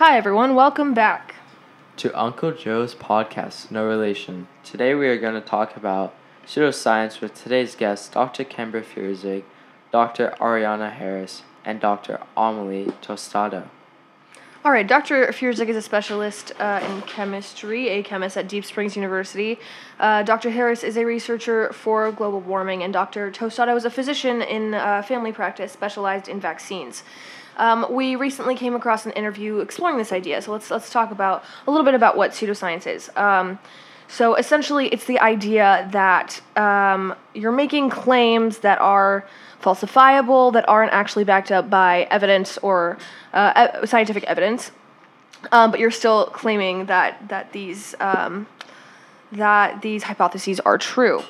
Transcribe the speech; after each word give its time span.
Hi, 0.00 0.16
everyone. 0.16 0.54
Welcome 0.54 0.94
back. 0.94 1.34
to 1.98 2.18
Uncle 2.18 2.52
Joe's 2.52 2.94
podcast, 2.94 3.70
No 3.70 3.86
Relation. 3.86 4.48
Today 4.64 4.94
we 4.94 5.06
are 5.06 5.18
going 5.18 5.34
to 5.34 5.46
talk 5.46 5.76
about 5.76 6.14
pseudoscience 6.46 7.20
with 7.20 7.34
today's 7.34 7.74
guests, 7.74 8.08
Dr. 8.08 8.44
Kemba 8.44 8.82
Fierzig, 8.82 9.42
Dr. 9.92 10.34
Ariana 10.40 10.90
Harris, 10.90 11.42
and 11.66 11.80
Dr. 11.80 12.18
Amelie 12.34 12.86
Tostado. 13.02 13.68
All 14.62 14.72
right, 14.72 14.86
Dr. 14.86 15.28
Fierzig 15.28 15.68
is 15.68 15.76
a 15.76 15.80
specialist 15.80 16.52
uh, 16.60 16.86
in 16.86 17.00
chemistry, 17.02 17.88
a 17.88 18.02
chemist 18.02 18.36
at 18.36 18.46
Deep 18.46 18.66
Springs 18.66 18.94
University. 18.94 19.58
Uh, 19.98 20.22
Dr. 20.22 20.50
Harris 20.50 20.84
is 20.84 20.98
a 20.98 21.04
researcher 21.06 21.72
for 21.72 22.12
global 22.12 22.40
warming, 22.40 22.82
and 22.82 22.92
Dr. 22.92 23.30
Tostado 23.30 23.74
is 23.74 23.86
a 23.86 23.90
physician 23.90 24.42
in 24.42 24.74
uh, 24.74 25.00
family 25.00 25.32
practice 25.32 25.72
specialized 25.72 26.28
in 26.28 26.40
vaccines. 26.40 27.04
Um, 27.56 27.86
we 27.88 28.16
recently 28.16 28.54
came 28.54 28.74
across 28.74 29.06
an 29.06 29.12
interview 29.12 29.60
exploring 29.60 29.96
this 29.96 30.12
idea, 30.12 30.42
so 30.42 30.52
let's 30.52 30.70
let's 30.70 30.90
talk 30.90 31.10
about 31.10 31.42
a 31.66 31.70
little 31.70 31.86
bit 31.86 31.94
about 31.94 32.18
what 32.18 32.32
pseudoscience 32.32 32.86
is. 32.86 33.10
Um, 33.16 33.58
so 34.10 34.34
essentially, 34.34 34.88
it's 34.88 35.04
the 35.04 35.20
idea 35.20 35.88
that 35.92 36.40
um, 36.56 37.14
you're 37.32 37.52
making 37.52 37.90
claims 37.90 38.58
that 38.58 38.80
are 38.80 39.24
falsifiable, 39.62 40.52
that 40.52 40.68
aren't 40.68 40.92
actually 40.92 41.22
backed 41.22 41.52
up 41.52 41.70
by 41.70 42.08
evidence 42.10 42.58
or 42.58 42.98
uh, 43.32 43.86
scientific 43.86 44.24
evidence, 44.24 44.72
um, 45.52 45.70
but 45.70 45.78
you're 45.78 45.92
still 45.92 46.26
claiming 46.26 46.86
that 46.86 47.28
that 47.28 47.52
these 47.52 47.94
um, 48.00 48.48
that 49.30 49.80
these 49.80 50.02
hypotheses 50.02 50.58
are 50.60 50.76
true. 50.76 51.22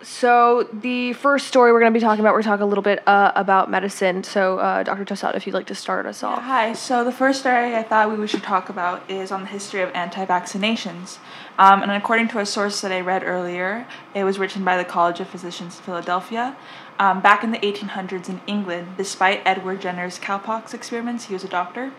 So 0.00 0.68
the 0.72 1.12
first 1.14 1.48
story 1.48 1.72
we're 1.72 1.80
going 1.80 1.92
to 1.92 1.98
be 1.98 2.02
talking 2.02 2.20
about, 2.20 2.34
we're 2.34 2.42
talking 2.42 2.62
a 2.62 2.66
little 2.66 2.82
bit 2.82 3.06
uh, 3.08 3.32
about 3.34 3.68
medicine. 3.68 4.22
So 4.22 4.58
uh, 4.58 4.84
Dr. 4.84 5.04
Tostado, 5.04 5.34
if 5.34 5.46
you'd 5.46 5.54
like 5.54 5.66
to 5.66 5.74
start 5.74 6.06
us 6.06 6.22
off. 6.22 6.42
Hi. 6.42 6.72
So 6.72 7.02
the 7.02 7.10
first 7.10 7.40
story 7.40 7.74
I 7.74 7.82
thought 7.82 8.16
we 8.16 8.26
should 8.28 8.44
talk 8.44 8.68
about 8.68 9.10
is 9.10 9.32
on 9.32 9.40
the 9.42 9.48
history 9.48 9.82
of 9.82 9.90
anti-vaccinations. 9.94 11.18
Um, 11.58 11.82
and 11.82 11.90
according 11.90 12.28
to 12.28 12.38
a 12.38 12.46
source 12.46 12.80
that 12.82 12.92
I 12.92 13.00
read 13.00 13.24
earlier, 13.24 13.86
it 14.14 14.22
was 14.22 14.38
written 14.38 14.62
by 14.62 14.76
the 14.76 14.84
College 14.84 15.18
of 15.18 15.28
Physicians 15.28 15.76
in 15.76 15.82
Philadelphia. 15.82 16.56
Um, 17.00 17.20
back 17.20 17.42
in 17.42 17.50
the 17.50 17.58
1800s 17.58 18.28
in 18.28 18.40
England, 18.46 18.96
despite 18.96 19.42
Edward 19.44 19.80
Jenner's 19.80 20.18
cowpox 20.18 20.74
experiments, 20.74 21.24
he 21.24 21.34
was 21.34 21.42
a 21.42 21.48
doctor. 21.48 21.92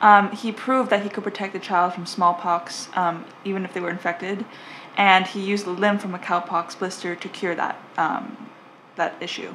Um, 0.00 0.30
he 0.32 0.52
proved 0.52 0.90
that 0.90 1.02
he 1.02 1.08
could 1.08 1.24
protect 1.24 1.52
the 1.52 1.58
child 1.58 1.94
from 1.94 2.06
smallpox, 2.06 2.88
um, 2.94 3.24
even 3.44 3.64
if 3.64 3.72
they 3.72 3.80
were 3.80 3.90
infected, 3.90 4.44
and 4.96 5.26
he 5.26 5.40
used 5.40 5.66
the 5.66 5.70
lymph 5.70 6.02
from 6.02 6.14
a 6.14 6.18
cowpox 6.18 6.78
blister 6.78 7.14
to 7.14 7.28
cure 7.28 7.54
that 7.54 7.78
um, 7.96 8.48
that 8.96 9.14
issue. 9.20 9.54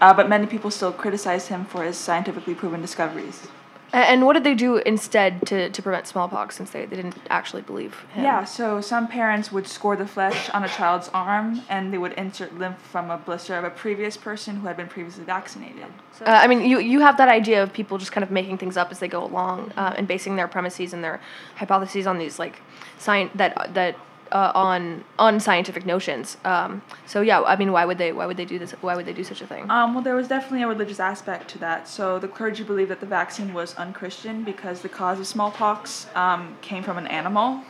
Uh, 0.00 0.14
but 0.14 0.28
many 0.28 0.46
people 0.46 0.70
still 0.70 0.92
criticize 0.92 1.48
him 1.48 1.64
for 1.64 1.82
his 1.82 1.96
scientifically 1.96 2.54
proven 2.54 2.80
discoveries. 2.80 3.48
And 3.90 4.26
what 4.26 4.34
did 4.34 4.44
they 4.44 4.54
do 4.54 4.76
instead 4.76 5.46
to, 5.46 5.70
to 5.70 5.82
prevent 5.82 6.06
smallpox 6.06 6.56
since 6.56 6.70
they, 6.70 6.84
they 6.84 6.96
didn't 6.96 7.16
actually 7.30 7.62
believe 7.62 7.94
him? 8.12 8.22
Yeah, 8.22 8.44
so 8.44 8.82
some 8.82 9.08
parents 9.08 9.50
would 9.50 9.66
score 9.66 9.96
the 9.96 10.06
flesh 10.06 10.50
on 10.50 10.62
a 10.62 10.68
child's 10.68 11.08
arm 11.14 11.62
and 11.70 11.90
they 11.90 11.96
would 11.96 12.12
insert 12.12 12.58
lymph 12.58 12.78
from 12.78 13.10
a 13.10 13.16
blister 13.16 13.56
of 13.56 13.64
a 13.64 13.70
previous 13.70 14.16
person 14.16 14.56
who 14.56 14.66
had 14.66 14.76
been 14.76 14.88
previously 14.88 15.24
vaccinated. 15.24 15.86
So 16.12 16.26
Uh, 16.26 16.32
I 16.32 16.46
mean, 16.48 16.68
you, 16.68 16.80
you 16.80 17.00
have 17.00 17.16
that 17.16 17.28
idea 17.28 17.62
of 17.62 17.72
people 17.72 17.96
just 17.96 18.12
kind 18.12 18.22
of 18.22 18.30
making 18.30 18.58
things 18.58 18.76
up 18.76 18.90
as 18.90 18.98
they 18.98 19.08
go 19.08 19.24
along 19.24 19.72
uh, 19.78 19.94
and 19.96 20.06
basing 20.06 20.36
their 20.36 20.48
premises 20.48 20.92
and 20.92 21.02
their 21.02 21.18
hypotheses 21.56 22.06
on 22.06 22.18
these 22.18 22.38
like 22.38 22.60
science 22.98 23.30
that 23.36 23.72
that 23.72 23.96
uh, 24.32 24.52
on 24.54 25.04
unscientific 25.18 25.84
notions. 25.86 26.36
Um, 26.44 26.82
so 27.06 27.20
yeah, 27.20 27.42
I 27.42 27.56
mean, 27.56 27.72
why 27.72 27.84
would 27.84 27.98
they 27.98 28.12
why 28.12 28.26
would 28.26 28.36
they 28.36 28.44
do 28.44 28.58
this? 28.58 28.72
Why 28.80 28.96
would 28.96 29.06
they 29.06 29.12
do 29.12 29.24
such 29.24 29.40
a 29.40 29.46
thing? 29.46 29.70
Um, 29.70 29.94
well, 29.94 30.02
there 30.02 30.14
was 30.14 30.28
definitely 30.28 30.62
a 30.62 30.68
religious 30.68 31.00
aspect 31.00 31.48
to 31.50 31.58
that. 31.58 31.88
So 31.88 32.18
the 32.18 32.28
clergy 32.28 32.64
believed 32.64 32.90
that 32.90 33.00
the 33.00 33.06
vaccine 33.06 33.52
was 33.54 33.74
unchristian 33.74 34.44
because 34.44 34.82
the 34.82 34.88
cause 34.88 35.18
of 35.20 35.26
smallpox 35.26 36.06
um, 36.14 36.56
came 36.62 36.82
from 36.82 36.98
an 36.98 37.06
animal, 37.06 37.62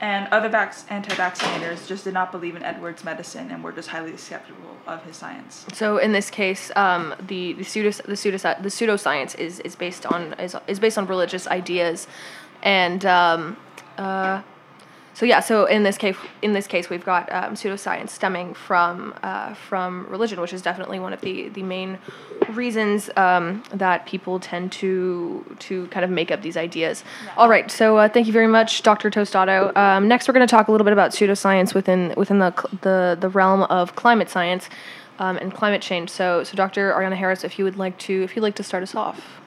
and 0.00 0.28
other 0.28 0.48
vac- 0.48 0.76
anti-vaccinators 0.90 1.86
just 1.86 2.04
did 2.04 2.14
not 2.14 2.32
believe 2.32 2.56
in 2.56 2.62
Edward's 2.62 3.04
medicine 3.04 3.50
and 3.50 3.62
were 3.62 3.72
just 3.72 3.88
highly 3.88 4.16
skeptical 4.16 4.76
of 4.86 5.02
his 5.04 5.16
science. 5.16 5.66
So 5.72 5.98
in 5.98 6.12
this 6.12 6.30
case, 6.30 6.70
um, 6.76 7.14
the 7.26 7.54
the 7.54 7.64
pseudo 7.64 7.90
the 7.90 8.16
pseudo 8.16 8.38
the 8.38 8.68
pseudoscience 8.68 9.38
is 9.38 9.60
is 9.60 9.74
based 9.76 10.06
on 10.06 10.34
is, 10.34 10.56
is 10.66 10.78
based 10.78 10.98
on 10.98 11.06
religious 11.06 11.46
ideas, 11.48 12.06
and 12.62 13.04
um, 13.04 13.56
uh, 13.98 14.42
so 15.16 15.24
yeah. 15.24 15.40
So 15.40 15.64
in 15.64 15.82
this 15.82 15.96
case, 15.96 16.14
in 16.42 16.52
this 16.52 16.66
case, 16.66 16.90
we've 16.90 17.02
got 17.02 17.32
um, 17.32 17.54
pseudoscience 17.54 18.10
stemming 18.10 18.52
from 18.52 19.14
uh, 19.22 19.54
from 19.54 20.06
religion, 20.10 20.38
which 20.42 20.52
is 20.52 20.60
definitely 20.60 20.98
one 20.98 21.14
of 21.14 21.22
the 21.22 21.48
the 21.48 21.62
main 21.62 21.98
reasons 22.50 23.08
um, 23.16 23.62
that 23.72 24.04
people 24.04 24.38
tend 24.38 24.72
to 24.72 25.56
to 25.60 25.86
kind 25.86 26.04
of 26.04 26.10
make 26.10 26.30
up 26.30 26.42
these 26.42 26.58
ideas. 26.58 27.02
All 27.38 27.48
right. 27.48 27.70
So 27.70 27.96
uh, 27.96 28.10
thank 28.10 28.26
you 28.26 28.32
very 28.34 28.46
much, 28.46 28.82
Dr. 28.82 29.10
Tostado. 29.10 29.74
Um, 29.74 30.06
next, 30.06 30.28
we're 30.28 30.34
going 30.34 30.46
to 30.46 30.50
talk 30.50 30.68
a 30.68 30.70
little 30.70 30.84
bit 30.84 30.92
about 30.92 31.12
pseudoscience 31.12 31.72
within 31.72 32.12
within 32.14 32.38
the 32.38 32.52
the 32.82 33.16
the 33.18 33.30
realm 33.30 33.62
of 33.62 33.96
climate 33.96 34.28
science 34.28 34.68
um, 35.18 35.38
and 35.38 35.54
climate 35.54 35.80
change. 35.80 36.10
So, 36.10 36.44
so 36.44 36.54
Dr. 36.56 36.92
Ariana 36.92 37.16
Harris, 37.16 37.42
if 37.42 37.58
you 37.58 37.64
would 37.64 37.78
like 37.78 37.96
to, 38.00 38.22
if 38.22 38.36
you'd 38.36 38.42
like 38.42 38.56
to 38.56 38.62
start 38.62 38.82
us 38.82 38.94
off. 38.94 39.40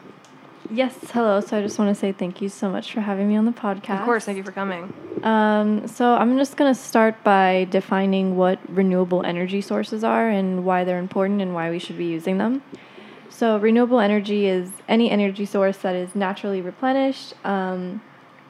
Yes, 0.71 0.95
hello. 1.11 1.41
So 1.41 1.57
I 1.57 1.61
just 1.61 1.79
want 1.79 1.89
to 1.89 1.99
say 1.99 2.11
thank 2.11 2.41
you 2.41 2.49
so 2.49 2.69
much 2.69 2.93
for 2.93 3.01
having 3.01 3.27
me 3.27 3.35
on 3.35 3.45
the 3.45 3.51
podcast. 3.51 3.99
Of 3.99 4.05
course, 4.05 4.25
thank 4.25 4.37
you 4.37 4.43
for 4.43 4.51
coming. 4.51 4.93
Um, 5.23 5.87
so 5.87 6.13
I'm 6.13 6.37
just 6.37 6.57
going 6.57 6.73
to 6.73 6.79
start 6.79 7.23
by 7.23 7.67
defining 7.71 8.35
what 8.37 8.59
renewable 8.69 9.25
energy 9.25 9.61
sources 9.61 10.03
are 10.03 10.29
and 10.29 10.63
why 10.63 10.83
they're 10.83 10.99
important 10.99 11.41
and 11.41 11.55
why 11.55 11.71
we 11.71 11.79
should 11.79 11.97
be 11.97 12.05
using 12.05 12.37
them. 12.37 12.61
So 13.29 13.57
renewable 13.57 13.99
energy 13.99 14.45
is 14.45 14.69
any 14.87 15.09
energy 15.09 15.45
source 15.45 15.77
that 15.77 15.95
is 15.95 16.13
naturally 16.13 16.61
replenished. 16.61 17.33
Um, 17.43 18.01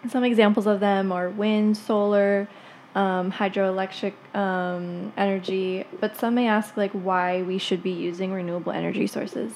some 0.10 0.24
examples 0.26 0.68
of 0.68 0.82
them 0.82 1.14
are 1.14 1.30
wind, 1.30 1.78
solar, 1.78 2.50
um, 2.96 3.32
hydroelectric 3.32 4.14
um, 4.36 5.14
energy. 5.16 5.86
But 6.02 6.18
some 6.18 6.36
may 6.36 6.48
ask 6.48 6.76
like 6.76 6.92
why 6.92 7.44
we 7.44 7.58
should 7.58 7.82
be 7.82 7.92
using 7.92 8.34
renewable 8.34 8.74
energy 8.74 9.08
sources. 9.08 9.54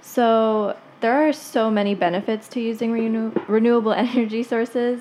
So 0.00 0.76
there 1.00 1.28
are 1.28 1.32
so 1.32 1.70
many 1.70 1.94
benefits 1.94 2.48
to 2.48 2.60
using 2.60 2.92
renew- 2.92 3.32
renewable 3.46 3.92
energy 4.06 4.42
sources, 4.42 5.00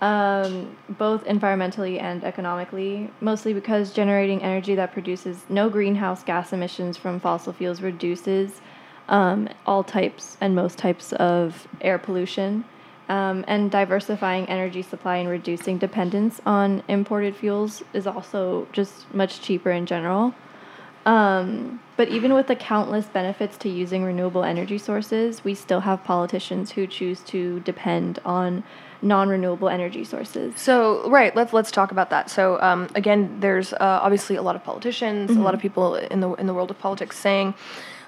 um, 0.00 0.76
both 0.88 1.24
environmentally 1.24 2.00
and 2.00 2.24
economically. 2.24 3.10
Mostly 3.20 3.52
because 3.52 3.92
generating 3.92 4.42
energy 4.42 4.74
that 4.74 4.92
produces 4.92 5.44
no 5.48 5.68
greenhouse 5.68 6.22
gas 6.22 6.52
emissions 6.52 6.96
from 6.96 7.20
fossil 7.20 7.52
fuels 7.52 7.80
reduces 7.80 8.60
um, 9.08 9.48
all 9.66 9.82
types 9.82 10.36
and 10.40 10.54
most 10.54 10.78
types 10.78 11.12
of 11.14 11.66
air 11.80 11.98
pollution. 11.98 12.64
Um, 13.08 13.44
and 13.48 13.72
diversifying 13.72 14.48
energy 14.48 14.82
supply 14.82 15.16
and 15.16 15.28
reducing 15.28 15.78
dependence 15.78 16.40
on 16.46 16.84
imported 16.86 17.34
fuels 17.34 17.82
is 17.92 18.06
also 18.06 18.68
just 18.72 19.12
much 19.12 19.40
cheaper 19.40 19.72
in 19.72 19.84
general. 19.84 20.32
Um, 21.06 21.80
but 21.96 22.08
even 22.08 22.34
with 22.34 22.46
the 22.46 22.56
countless 22.56 23.06
benefits 23.06 23.56
to 23.58 23.68
using 23.68 24.04
renewable 24.04 24.44
energy 24.44 24.78
sources, 24.78 25.44
we 25.44 25.54
still 25.54 25.80
have 25.80 26.04
politicians 26.04 26.72
who 26.72 26.86
choose 26.86 27.20
to 27.24 27.60
depend 27.60 28.18
on 28.24 28.64
non-renewable 29.02 29.68
energy 29.68 30.04
sources. 30.04 30.58
So, 30.58 31.08
right, 31.08 31.34
let's 31.34 31.52
let's 31.52 31.70
talk 31.70 31.90
about 31.90 32.10
that. 32.10 32.30
So, 32.30 32.60
um, 32.60 32.88
again, 32.94 33.38
there's 33.40 33.72
uh, 33.72 33.76
obviously 33.80 34.36
a 34.36 34.42
lot 34.42 34.56
of 34.56 34.64
politicians, 34.64 35.30
a 35.30 35.40
lot 35.40 35.54
of 35.54 35.60
people 35.60 35.94
in 35.94 36.20
the 36.20 36.32
in 36.34 36.46
the 36.46 36.54
world 36.54 36.70
of 36.70 36.78
politics 36.78 37.18
saying 37.18 37.54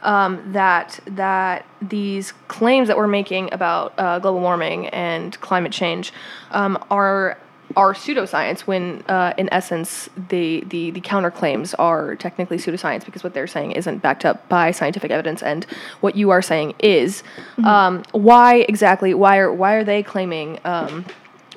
um, 0.02 0.52
that 0.52 1.00
that 1.06 1.64
these 1.80 2.32
claims 2.48 2.88
that 2.88 2.96
we're 2.96 3.06
making 3.06 3.52
about 3.52 3.94
uh, 3.98 4.18
global 4.18 4.40
warming 4.40 4.88
and 4.88 5.40
climate 5.40 5.72
change 5.72 6.12
um, 6.50 6.82
are 6.90 7.38
are 7.76 7.94
pseudoscience 7.94 8.60
when 8.60 9.02
uh, 9.08 9.34
in 9.36 9.48
essence 9.52 10.08
the, 10.28 10.64
the 10.68 10.90
the 10.90 11.00
counterclaims 11.00 11.74
are 11.78 12.16
technically 12.16 12.56
pseudoscience 12.56 13.04
because 13.04 13.22
what 13.22 13.34
they're 13.34 13.46
saying 13.46 13.72
isn't 13.72 13.98
backed 13.98 14.24
up 14.24 14.48
by 14.48 14.70
scientific 14.70 15.10
evidence 15.10 15.42
and 15.42 15.64
what 16.00 16.16
you 16.16 16.30
are 16.30 16.42
saying 16.42 16.74
is. 16.78 17.22
Um, 17.64 18.02
why 18.12 18.66
exactly 18.68 19.14
why 19.14 19.38
are 19.38 19.52
why 19.52 19.74
are 19.74 19.84
they 19.84 20.02
claiming 20.02 20.58
um, 20.64 21.04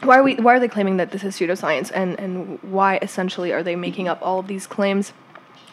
why 0.03 0.17
are 0.17 0.23
we 0.23 0.35
why 0.35 0.55
are 0.55 0.59
they 0.59 0.67
claiming 0.67 0.97
that 0.97 1.11
this 1.11 1.23
is 1.23 1.35
pseudoscience 1.35 1.91
and 1.93 2.19
and 2.19 2.61
why 2.63 2.97
essentially 3.01 3.51
are 3.51 3.63
they 3.63 3.75
making 3.75 4.07
up 4.07 4.19
all 4.21 4.39
of 4.39 4.47
these 4.47 4.67
claims 4.67 5.13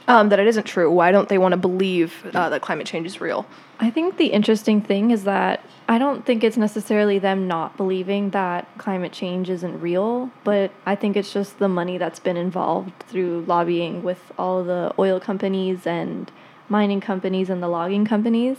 um, 0.09 0.29
that 0.29 0.39
it 0.39 0.47
isn't 0.47 0.65
true 0.65 0.91
why 0.91 1.11
don't 1.13 1.29
they 1.29 1.39
want 1.39 1.53
to 1.53 1.57
believe 1.57 2.25
uh, 2.35 2.49
that 2.49 2.63
climate 2.63 2.87
change 2.87 3.07
is 3.07 3.21
real 3.21 3.47
I 3.83 3.91
think 3.91 4.17
the 4.17 4.27
interesting 4.27 4.81
thing 4.81 5.11
is 5.11 5.25
that 5.25 5.61
I 5.89 5.99
don't 5.99 6.25
think 6.25 6.45
it's 6.45 6.57
necessarily 6.57 7.19
them 7.19 7.49
not 7.49 7.77
believing 7.77 8.31
that 8.31 8.69
climate 8.79 9.11
change 9.11 9.51
isn't 9.51 9.81
real, 9.81 10.31
but 10.45 10.71
I 10.87 10.95
think 10.95 11.17
it's 11.17 11.33
just 11.33 11.59
the 11.59 11.69
money 11.69 11.99
that's 11.99 12.21
been 12.21 12.37
involved 12.37 12.93
through 13.09 13.45
lobbying 13.49 14.05
with 14.05 14.21
all 14.39 14.63
the 14.63 14.95
oil 15.01 15.19
companies 15.19 15.85
and 15.85 16.31
mining 16.69 17.01
companies 17.01 17.51
and 17.51 17.61
the 17.61 17.67
logging 17.67 18.05
companies. 18.05 18.57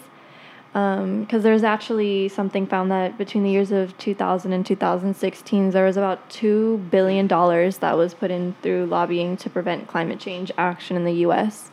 Because 0.74 1.44
there's 1.44 1.64
actually 1.64 2.28
something 2.30 2.66
found 2.66 2.90
that 2.90 3.16
between 3.16 3.44
the 3.44 3.52
years 3.52 3.72
of 3.72 3.96
2000 4.00 4.54
and 4.54 4.66
2016 4.66 5.70
there 5.70 5.86
was 5.86 5.98
about 5.98 6.28
$2 6.31 6.90
billion 6.90 7.28
that 7.28 7.96
was 7.96 8.16
put 8.16 8.31
in 8.31 8.56
through 8.64 8.88
lobbying 8.88 9.38
to 9.38 9.50
prevent 9.52 9.88
climate 9.88 10.20
change 10.20 10.52
action 10.58 10.98
in 10.98 11.06
the 11.06 11.14
us 11.14 11.70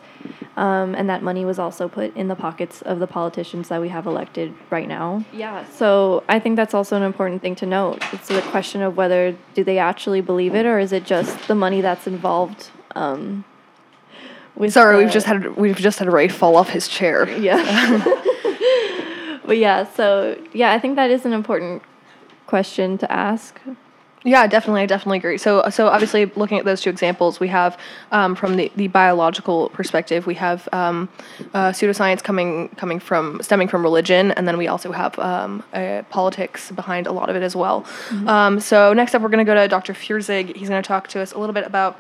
um, 0.59 0.95
and 0.95 1.09
that 1.09 1.23
money 1.23 1.47
was 1.47 1.59
also 1.59 1.89
put 1.89 2.15
in 2.15 2.29
the 2.29 2.37
pockets 2.37 2.83
of 2.83 2.99
the 2.99 3.07
politicians 3.07 3.69
that 3.69 3.81
we 3.81 3.89
have 3.89 4.07
elected 4.07 4.55
right 4.69 4.87
now 4.87 5.25
yeah 5.33 5.67
so 5.71 6.23
i 6.29 6.39
think 6.39 6.57
that's 6.57 6.75
also 6.75 6.95
an 6.95 7.03
important 7.03 7.41
thing 7.41 7.55
to 7.55 7.65
note 7.65 8.03
it's 8.13 8.29
the 8.29 8.43
question 8.43 8.83
of 8.83 8.99
whether 8.99 9.35
do 9.55 9.65
they 9.65 9.79
actually 9.79 10.21
believe 10.21 10.55
it 10.55 10.67
or 10.67 10.79
is 10.79 10.93
it 10.93 11.07
just 11.07 11.49
the 11.49 11.55
money 11.55 11.81
that's 11.81 12.07
involved 12.07 12.69
um, 12.95 13.45
with 14.57 14.75
Sorry, 14.75 14.99
we've 14.99 15.13
just 15.13 15.27
had 15.27 15.57
we've 15.57 15.77
just 15.77 15.99
had 15.99 16.13
Ray 16.13 16.29
fall 16.29 16.57
off 16.57 16.69
his 16.69 16.87
chair. 16.87 17.27
yeah. 17.39 18.25
but 19.45 19.57
yeah, 19.57 19.85
so 19.85 20.37
yeah, 20.53 20.73
I 20.73 20.79
think 20.79 20.97
that 20.97 21.11
is 21.11 21.25
an 21.25 21.33
important 21.33 21.83
question 22.47 22.99
to 22.99 23.11
ask. 23.11 23.61
Yeah, 24.23 24.47
definitely. 24.47 24.83
I 24.83 24.87
definitely 24.87 25.17
agree. 25.17 25.39
So, 25.39 25.65
so 25.71 25.89
obviously, 25.89 26.27
looking 26.27 26.59
at 26.59 26.67
those 26.67 26.83
two 26.83 26.91
examples, 26.91 27.41
we 27.41 27.49
have 27.49 27.79
um, 28.13 28.35
from 28.35 28.57
the, 28.57 28.71
the 28.77 28.89
biological 28.89 29.71
perspective, 29.71 30.27
we 30.27 30.35
have 30.35 30.69
um, 30.73 31.09
uh, 31.55 31.71
pseudoscience 31.71 32.23
coming 32.23 32.69
coming 32.71 33.01
from 33.01 33.41
stemming 33.43 33.69
from 33.69 33.83
religion, 33.83 34.33
and 34.33 34.47
then 34.47 34.59
we 34.59 34.69
also 34.69 34.93
have 34.93 35.19
um, 35.19 35.63
uh, 35.73 36.03
politics 36.11 36.71
behind 36.73 37.07
a 37.07 37.13
lot 37.13 37.31
of 37.31 37.37
it 37.37 37.43
as 37.43 37.57
well. 37.57 37.87
Um, 38.27 38.61
so, 38.61 38.93
next 38.93 39.15
up, 39.15 39.23
we're 39.23 39.31
going 39.31 39.45
to 39.45 39.51
go 39.51 39.55
to 39.55 39.67
Dr. 39.69 39.95
Fierzig. 39.95 40.55
He's 40.55 40.69
going 40.69 40.83
to 40.83 40.87
talk 40.87 41.09
to 41.09 41.21
us 41.21 41.33
a 41.33 41.39
little 41.39 41.55
bit 41.55 41.65
about 41.67 41.99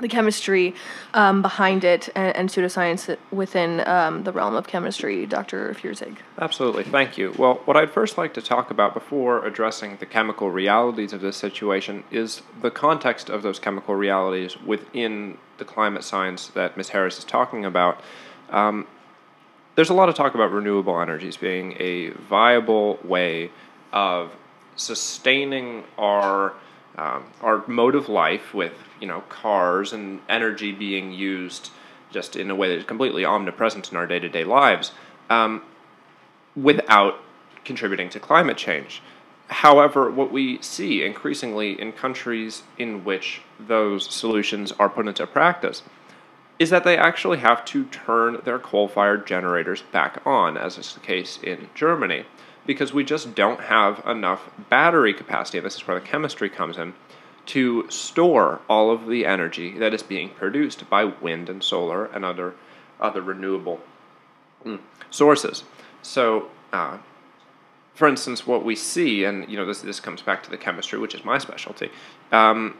the 0.00 0.08
chemistry 0.08 0.74
um, 1.14 1.42
behind 1.42 1.84
it 1.84 2.08
and, 2.14 2.36
and 2.36 2.48
pseudoscience 2.48 3.16
within 3.30 3.86
um, 3.86 4.24
the 4.24 4.32
realm 4.32 4.54
of 4.54 4.66
chemistry. 4.66 5.26
Dr. 5.26 5.74
Fierzig. 5.74 6.16
Absolutely, 6.38 6.84
thank 6.84 7.16
you. 7.16 7.34
Well, 7.38 7.60
what 7.64 7.76
I'd 7.76 7.90
first 7.90 8.18
like 8.18 8.34
to 8.34 8.42
talk 8.42 8.70
about 8.70 8.94
before 8.94 9.44
addressing 9.46 9.96
the 9.98 10.06
chemical 10.06 10.50
realities 10.50 11.12
of 11.12 11.20
this 11.20 11.36
situation 11.36 12.04
is 12.10 12.42
the 12.60 12.70
context 12.70 13.30
of 13.30 13.42
those 13.42 13.58
chemical 13.58 13.94
realities 13.94 14.60
within 14.60 15.38
the 15.58 15.64
climate 15.64 16.04
science 16.04 16.48
that 16.48 16.76
Ms. 16.76 16.90
Harris 16.90 17.18
is 17.18 17.24
talking 17.24 17.64
about. 17.64 18.00
Um, 18.50 18.86
there's 19.76 19.90
a 19.90 19.94
lot 19.94 20.08
of 20.08 20.14
talk 20.14 20.34
about 20.34 20.52
renewable 20.52 21.00
energies 21.00 21.36
being 21.36 21.74
a 21.78 22.10
viable 22.10 22.98
way 23.02 23.50
of 23.92 24.32
sustaining 24.76 25.84
our 25.98 26.54
um, 26.96 27.24
our 27.42 27.66
mode 27.66 27.96
of 27.96 28.08
life 28.08 28.54
with 28.54 28.72
you 29.04 29.08
know 29.08 29.20
cars 29.28 29.92
and 29.92 30.20
energy 30.30 30.72
being 30.72 31.12
used 31.12 31.70
just 32.10 32.36
in 32.36 32.50
a 32.50 32.54
way 32.54 32.68
that 32.68 32.78
is 32.78 32.84
completely 32.84 33.22
omnipresent 33.22 33.90
in 33.90 33.98
our 33.98 34.06
day 34.06 34.18
to 34.18 34.30
day 34.30 34.44
lives. 34.44 34.92
Um, 35.28 35.62
without 36.56 37.20
contributing 37.64 38.08
to 38.08 38.18
climate 38.18 38.56
change. 38.56 39.02
However, 39.48 40.10
what 40.10 40.32
we 40.32 40.58
see 40.62 41.04
increasingly 41.04 41.78
in 41.78 41.92
countries 41.92 42.62
in 42.78 43.04
which 43.04 43.42
those 43.60 44.08
solutions 44.14 44.72
are 44.78 44.88
put 44.88 45.06
into 45.06 45.26
practice 45.26 45.82
is 46.58 46.70
that 46.70 46.84
they 46.84 46.96
actually 46.96 47.38
have 47.38 47.62
to 47.66 47.84
turn 47.86 48.40
their 48.44 48.58
coal 48.58 48.88
fired 48.88 49.26
generators 49.26 49.82
back 49.92 50.22
on, 50.24 50.56
as 50.56 50.78
is 50.78 50.94
the 50.94 51.00
case 51.00 51.38
in 51.42 51.68
Germany, 51.74 52.24
because 52.64 52.94
we 52.94 53.04
just 53.04 53.34
don't 53.34 53.60
have 53.60 54.02
enough 54.06 54.48
battery 54.70 55.12
capacity, 55.12 55.60
this 55.60 55.74
is 55.74 55.86
where 55.86 56.00
the 56.00 56.06
chemistry 56.06 56.48
comes 56.48 56.78
in, 56.78 56.94
to 57.46 57.90
store 57.90 58.60
all 58.68 58.90
of 58.90 59.06
the 59.06 59.26
energy 59.26 59.78
that 59.78 59.92
is 59.92 60.02
being 60.02 60.30
produced 60.30 60.88
by 60.88 61.04
wind 61.04 61.48
and 61.48 61.62
solar 61.62 62.06
and 62.06 62.24
other, 62.24 62.54
other 63.00 63.20
renewable 63.20 63.80
mm, 64.64 64.78
sources. 65.10 65.64
So, 66.02 66.48
uh, 66.72 66.98
for 67.94 68.08
instance, 68.08 68.46
what 68.46 68.64
we 68.64 68.74
see, 68.74 69.24
and 69.24 69.48
you 69.48 69.56
know, 69.56 69.64
this 69.64 69.80
this 69.82 70.00
comes 70.00 70.20
back 70.20 70.42
to 70.44 70.50
the 70.50 70.58
chemistry, 70.58 70.98
which 70.98 71.14
is 71.14 71.24
my 71.24 71.38
specialty. 71.38 71.90
Um, 72.32 72.76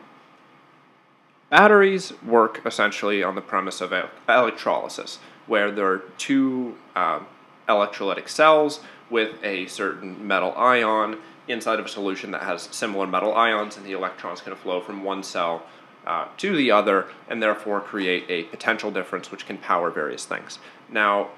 batteries 1.50 2.12
work 2.22 2.60
essentially 2.66 3.22
on 3.22 3.34
the 3.34 3.40
premise 3.40 3.80
of 3.80 3.92
electrolysis, 4.28 5.18
where 5.46 5.70
there 5.70 5.86
are 5.86 5.98
two 6.18 6.76
uh, 6.96 7.20
electrolytic 7.68 8.28
cells 8.28 8.80
with 9.08 9.36
a 9.44 9.66
certain 9.66 10.26
metal 10.26 10.52
ion 10.56 11.18
inside 11.48 11.78
of 11.78 11.86
a 11.86 11.88
solution 11.88 12.30
that 12.30 12.42
has 12.42 12.62
similar 12.70 13.06
metal 13.06 13.34
ions, 13.34 13.76
and 13.76 13.84
the 13.84 13.92
electrons 13.92 14.40
can 14.40 14.54
flow 14.54 14.80
from 14.80 15.04
one 15.04 15.22
cell 15.22 15.62
uh, 16.06 16.26
to 16.36 16.56
the 16.56 16.70
other, 16.70 17.06
and 17.28 17.42
therefore 17.42 17.80
create 17.80 18.24
a 18.28 18.44
potential 18.44 18.90
difference 18.90 19.30
which 19.30 19.46
can 19.46 19.58
power 19.58 19.90
various 19.90 20.24
things. 20.24 20.58
Now, 20.88 21.30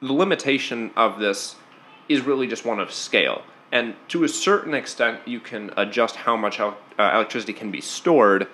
the 0.00 0.12
limitation 0.12 0.90
of 0.96 1.18
this 1.18 1.56
is 2.08 2.22
really 2.22 2.46
just 2.46 2.64
one 2.64 2.80
of 2.80 2.92
scale. 2.92 3.42
And 3.70 3.94
to 4.08 4.24
a 4.24 4.28
certain 4.28 4.74
extent, 4.74 5.20
you 5.26 5.40
can 5.40 5.72
adjust 5.76 6.16
how 6.16 6.36
much 6.36 6.58
el- 6.58 6.78
uh, 6.98 7.10
electricity 7.14 7.52
can 7.52 7.70
be 7.70 7.80
stored 7.80 8.46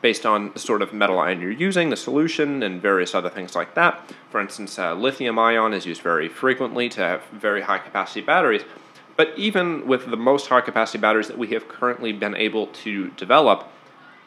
based 0.00 0.26
on 0.26 0.52
the 0.52 0.58
sort 0.58 0.82
of 0.82 0.92
metal 0.92 1.18
ion 1.18 1.40
you're 1.40 1.50
using, 1.50 1.90
the 1.90 1.96
solution, 1.96 2.62
and 2.62 2.82
various 2.82 3.14
other 3.14 3.30
things 3.30 3.54
like 3.54 3.74
that. 3.74 4.02
For 4.30 4.40
instance, 4.40 4.78
uh, 4.78 4.94
lithium 4.94 5.38
ion 5.38 5.72
is 5.72 5.86
used 5.86 6.02
very 6.02 6.28
frequently 6.28 6.88
to 6.90 7.00
have 7.00 7.24
very 7.26 7.62
high 7.62 7.78
capacity 7.78 8.20
batteries. 8.20 8.62
But 9.16 9.32
even 9.36 9.86
with 9.86 10.10
the 10.10 10.16
most 10.16 10.46
high 10.46 10.60
capacity 10.60 10.98
batteries 10.98 11.28
that 11.28 11.38
we 11.38 11.48
have 11.48 11.68
currently 11.68 12.12
been 12.12 12.34
able 12.34 12.68
to 12.68 13.08
develop, 13.10 13.68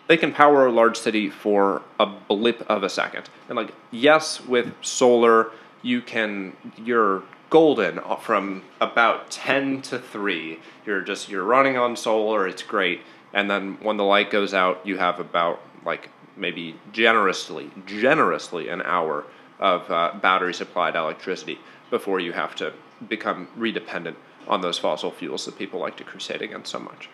they 0.07 0.17
can 0.17 0.31
power 0.31 0.67
a 0.67 0.71
large 0.71 0.97
city 0.97 1.29
for 1.29 1.81
a 1.99 2.05
blip 2.05 2.61
of 2.69 2.83
a 2.83 2.89
second. 2.89 3.29
And 3.49 3.55
like, 3.55 3.73
yes, 3.91 4.45
with 4.45 4.73
solar, 4.81 5.51
you 5.85 6.01
can 6.01 6.53
you're 6.77 7.23
golden 7.51 7.99
from 8.19 8.63
about 8.81 9.29
10 9.29 9.83
to 9.83 9.99
3 9.99 10.59
you're 10.85 11.01
just 11.01 11.29
you're 11.29 11.43
running 11.43 11.77
on 11.77 11.95
solar 11.95 12.47
it's 12.47 12.63
great 12.63 13.01
and 13.33 13.49
then 13.49 13.77
when 13.81 13.95
the 13.97 14.03
light 14.03 14.31
goes 14.31 14.53
out 14.53 14.81
you 14.83 14.97
have 14.97 15.19
about 15.19 15.61
like 15.85 16.09
maybe 16.35 16.75
generously 16.91 17.69
generously 17.85 18.67
an 18.67 18.81
hour 18.81 19.25
of 19.59 19.89
uh, 19.91 20.11
battery 20.21 20.53
supplied 20.53 20.95
electricity 20.95 21.59
before 21.91 22.19
you 22.19 22.33
have 22.33 22.55
to 22.55 22.73
become 23.07 23.47
redependent 23.57 24.15
on 24.47 24.61
those 24.61 24.77
fossil 24.77 25.11
fuels 25.11 25.45
that 25.45 25.57
people 25.57 25.79
like 25.79 25.97
to 25.97 26.03
crusade 26.03 26.41
against 26.41 26.71
so 26.71 26.79
much 26.79 27.09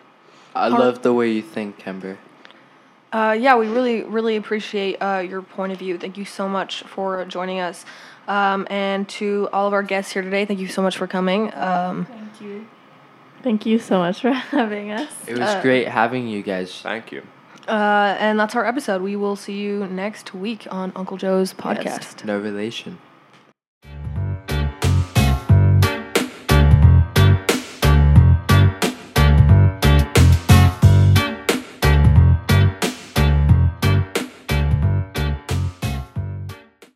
I 0.54 0.68
love 0.68 1.00
the 1.02 1.14
way 1.14 1.30
you 1.32 1.40
think, 1.42 1.78
Kemba. 1.78 2.18
Uh, 3.10 3.36
yeah, 3.38 3.56
we 3.56 3.68
really, 3.68 4.02
really 4.02 4.36
appreciate 4.36 4.96
uh, 4.96 5.18
your 5.26 5.40
point 5.42 5.72
of 5.72 5.78
view. 5.78 5.96
Thank 5.98 6.16
you 6.18 6.24
so 6.26 6.46
much 6.48 6.82
for 6.82 7.24
joining 7.24 7.58
us. 7.60 7.84
Um, 8.28 8.66
and 8.70 9.08
to 9.10 9.48
all 9.52 9.66
of 9.66 9.72
our 9.72 9.82
guests 9.82 10.12
here 10.12 10.22
today, 10.22 10.44
thank 10.44 10.60
you 10.60 10.68
so 10.68 10.82
much 10.82 10.96
for 10.98 11.06
coming. 11.06 11.52
Um, 11.54 12.04
Thank 12.06 12.40
you. 12.40 12.66
Thank 13.42 13.66
you 13.66 13.78
so 13.78 13.98
much 13.98 14.20
for 14.20 14.30
having 14.58 14.92
us. 14.92 15.10
It 15.26 15.38
was 15.38 15.48
Uh, 15.48 15.62
great 15.62 15.88
having 15.88 16.28
you 16.28 16.42
guys. 16.42 16.80
thank 16.82 17.10
you 17.12 17.22
uh, 17.68 18.16
and 18.18 18.38
that's 18.40 18.54
our 18.56 18.66
episode. 18.66 19.02
We 19.02 19.14
will 19.16 19.36
see 19.36 19.58
you 19.60 19.86
next 19.86 20.34
week 20.34 20.66
on 20.70 20.92
Uncle 20.96 21.16
Joe's 21.16 21.54
podcast. 21.54 22.24
No 22.24 22.38
relation. 22.38 22.98